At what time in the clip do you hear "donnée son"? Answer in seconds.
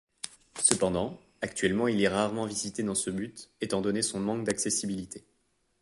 3.81-4.19